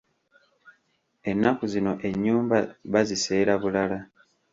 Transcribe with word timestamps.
Ennaku 1.29 1.63
zino 1.73 1.93
ennyumba 2.09 2.57
baziseera 2.91 3.53
bulala. 3.61 3.99